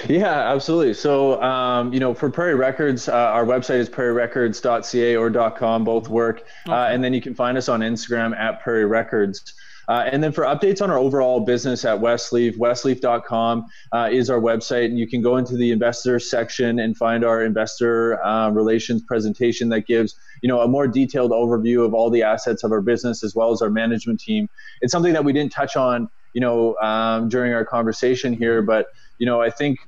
[0.07, 0.93] Yeah, absolutely.
[0.93, 6.07] So, um, you know, for Prairie Records, uh, our website is prairierecords.ca or .com, both
[6.07, 6.45] work.
[6.65, 6.79] Uh, okay.
[6.79, 9.53] Uh, and then you can find us on Instagram at Prairie Records.
[9.87, 14.39] Uh, and then for updates on our overall business at Westleaf, westleaf.com uh, is our
[14.39, 14.85] website.
[14.85, 19.69] And you can go into the investor section and find our investor uh, relations presentation
[19.69, 23.23] that gives, you know, a more detailed overview of all the assets of our business
[23.23, 24.47] as well as our management team.
[24.81, 28.87] It's something that we didn't touch on, you know, um, during our conversation here, but,
[29.19, 29.79] you know, I think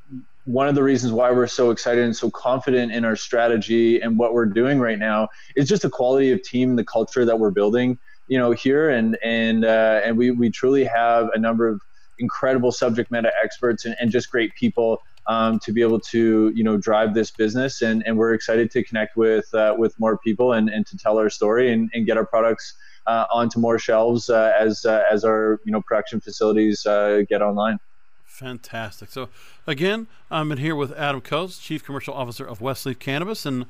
[0.48, 4.18] one of the reasons why we're so excited and so confident in our strategy and
[4.18, 5.28] what we're doing right now
[5.58, 9.18] is just the quality of team, the culture that we're building you know here and
[9.24, 11.82] and uh, and we we truly have a number of
[12.20, 16.64] incredible subject matter experts and, and just great people um, to be able to you
[16.64, 20.54] know drive this business and, and we're excited to connect with uh, with more people
[20.54, 22.74] and, and to tell our story and, and get our products
[23.06, 27.42] uh, onto more shelves uh, as uh, as our you know production facilities uh, get
[27.42, 27.80] online.
[28.26, 29.10] Fantastic.
[29.10, 29.30] So
[29.66, 33.66] again, I'm in here with Adam Coates, Chief Commercial Officer of Westleaf Cannabis and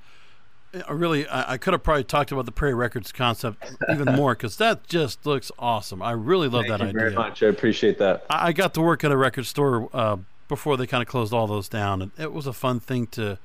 [0.90, 4.58] really, I, I, could have probably talked about the Prairie Records concept even more because
[4.58, 6.02] that just looks awesome.
[6.02, 7.00] I really love Thank that idea.
[7.00, 8.26] Very much, I appreciate that.
[8.30, 11.34] I, I got to work at a record store uh, before they kind of closed
[11.34, 13.38] all those down, and it was a fun thing to,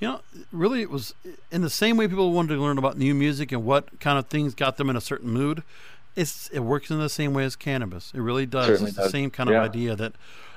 [0.00, 0.20] you know,
[0.50, 1.14] really it was
[1.50, 4.26] in the same way people wanted to learn about new music and what kind of
[4.26, 5.62] things got them in a certain mood.
[6.14, 8.12] It's it works in the same way as cannabis.
[8.14, 8.66] It really does.
[8.66, 9.06] Certainly it's does.
[9.06, 10.12] the same kind of idea that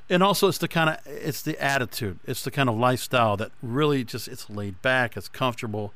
[0.10, 2.20] and also it's the kind of it's the attitude.
[2.26, 5.94] It's the kind of lifestyle that really just it's laid back it's comfortable.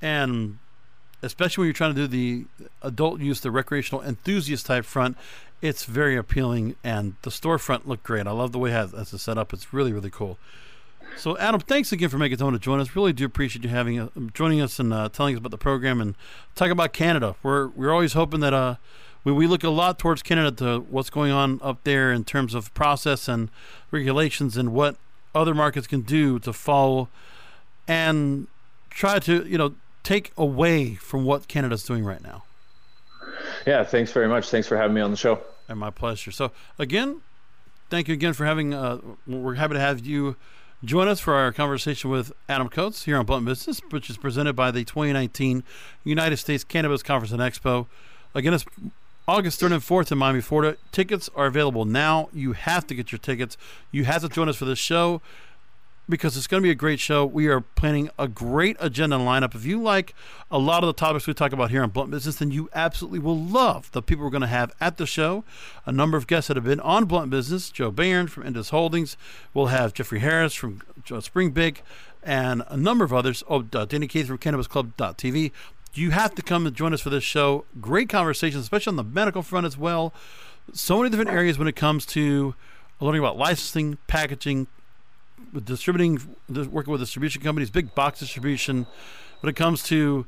[0.00, 0.58] And
[1.22, 2.46] especially when you're trying to do the
[2.82, 5.16] adult use the recreational enthusiast type front
[5.62, 8.26] it's very appealing and the storefront looked great.
[8.26, 9.52] I love the way it has it set up.
[9.52, 10.38] It's really really cool.
[11.16, 12.96] So adam thanks again for making time to join us.
[12.96, 16.00] Really do appreciate you having uh, joining us and uh, telling us about the program
[16.00, 16.14] and
[16.54, 17.36] talking about canada.
[17.42, 18.76] We're we're always hoping that uh
[19.24, 22.54] we, we look a lot towards Canada to what's going on up there in terms
[22.54, 23.50] of process and
[23.90, 24.96] regulations and what
[25.34, 27.08] other markets can do to follow
[27.88, 28.46] and
[28.90, 32.44] try to you know take away from what Canada's doing right now.
[33.66, 34.50] Yeah, thanks very much.
[34.50, 35.40] Thanks for having me on the show.
[35.68, 36.30] And my pleasure.
[36.30, 37.22] So, again,
[37.90, 40.36] thank you again for having, uh, we're happy to have you
[40.84, 44.52] join us for our conversation with Adam Coates here on Blunt Business, which is presented
[44.54, 45.64] by the 2019
[46.04, 47.86] United States Cannabis Conference and Expo.
[48.34, 48.66] Again, it's
[49.26, 50.76] August 3rd and 4th in Miami, Florida.
[50.92, 52.28] Tickets are available now.
[52.34, 53.56] You have to get your tickets.
[53.90, 55.22] You have to join us for this show
[56.06, 57.24] because it's going to be a great show.
[57.24, 59.54] We are planning a great agenda and lineup.
[59.54, 60.14] If you like
[60.50, 63.18] a lot of the topics we talk about here on Blunt Business, then you absolutely
[63.18, 65.42] will love the people we're going to have at the show.
[65.86, 69.16] A number of guests that have been on Blunt Business Joe Bayern from Indus Holdings.
[69.54, 70.82] We'll have Jeffrey Harris from
[71.20, 71.80] Springbig
[72.22, 73.42] and a number of others.
[73.48, 75.52] Oh, uh, Danny Keith from CannabisClub.tv.
[75.94, 77.64] You have to come and join us for this show.
[77.80, 80.12] Great conversations, especially on the medical front as well.
[80.72, 82.54] So many different areas when it comes to
[83.00, 84.66] learning about licensing, packaging,
[85.64, 88.86] distributing, working with distribution companies, big box distribution.
[89.40, 90.26] When it comes to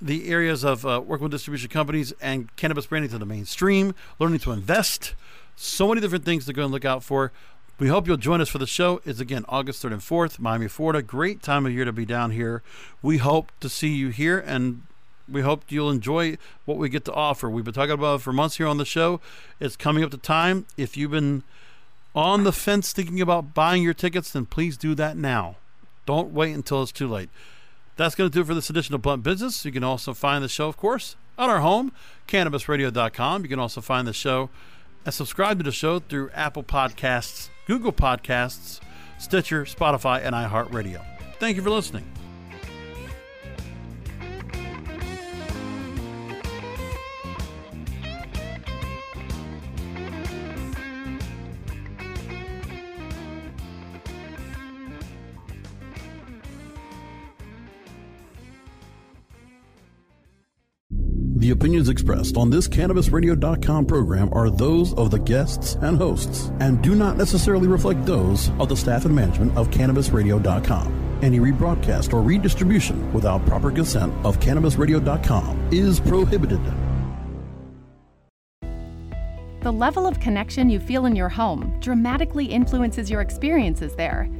[0.00, 4.40] the areas of uh, working with distribution companies and cannabis branding to the mainstream, learning
[4.40, 5.14] to invest,
[5.56, 7.30] so many different things to go and look out for.
[7.76, 9.00] We hope you'll join us for the show.
[9.04, 11.02] It's again August 3rd and 4th, Miami, Florida.
[11.02, 12.62] Great time of year to be down here.
[13.02, 14.82] We hope to see you here and
[15.28, 17.50] we hope you'll enjoy what we get to offer.
[17.50, 19.20] We've been talking about it for months here on the show.
[19.58, 20.66] It's coming up to time.
[20.76, 21.42] If you've been
[22.14, 25.56] on the fence thinking about buying your tickets, then please do that now.
[26.06, 27.30] Don't wait until it's too late.
[27.96, 29.64] That's going to do it for this edition of Blunt Business.
[29.64, 31.92] You can also find the show, of course, on our home,
[32.28, 33.42] cannabisradio.com.
[33.42, 34.50] You can also find the show
[35.04, 38.80] and subscribe to the show through Apple Podcasts, Google Podcasts,
[39.18, 41.04] Stitcher, Spotify, and iHeartRadio.
[41.38, 42.04] Thank you for listening.
[61.44, 66.82] The opinions expressed on this CannabisRadio.com program are those of the guests and hosts and
[66.82, 71.18] do not necessarily reflect those of the staff and management of CannabisRadio.com.
[71.22, 76.62] Any rebroadcast or redistribution without proper consent of CannabisRadio.com is prohibited.
[79.60, 84.30] The level of connection you feel in your home dramatically influences your experiences there.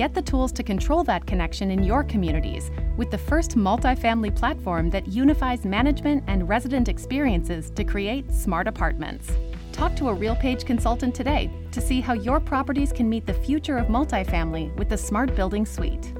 [0.00, 4.88] Get the tools to control that connection in your communities with the first multifamily platform
[4.88, 9.30] that unifies management and resident experiences to create smart apartments.
[9.72, 13.76] Talk to a RealPage consultant today to see how your properties can meet the future
[13.76, 16.14] of multifamily with the Smart Building Suite.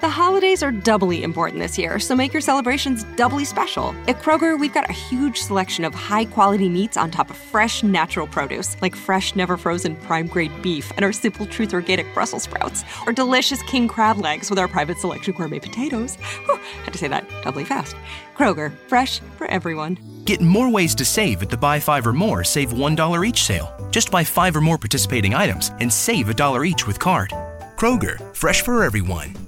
[0.00, 3.96] The holidays are doubly important this year, so make your celebrations doubly special.
[4.06, 7.82] At Kroger, we've got a huge selection of high quality meats on top of fresh,
[7.82, 12.44] natural produce, like fresh, never frozen prime grade beef and our Simple Truth organic Brussels
[12.44, 16.14] sprouts, or delicious king crab legs with our private selection gourmet potatoes.
[16.46, 17.96] Whew, had to say that doubly fast.
[18.36, 19.98] Kroger, fresh for everyone.
[20.24, 23.74] Get more ways to save at the Buy Five or More Save $1 each sale.
[23.90, 27.30] Just buy five or more participating items and save a dollar each with card.
[27.76, 29.47] Kroger, fresh for everyone.